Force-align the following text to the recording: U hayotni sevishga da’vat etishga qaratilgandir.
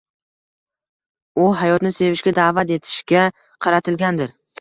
U 1.43 1.43
hayotni 1.59 1.91
sevishga 1.97 2.33
da’vat 2.37 2.73
etishga 2.77 3.23
qaratilgandir. 3.67 4.33